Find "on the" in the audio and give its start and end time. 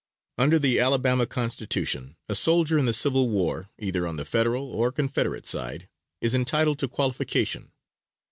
4.07-4.25